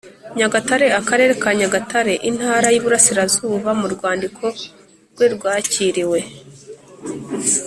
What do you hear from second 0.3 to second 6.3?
Nyagatare akarere ka nyagatare intara y iburasirazuba mu rwandiko rwe rwakiriwe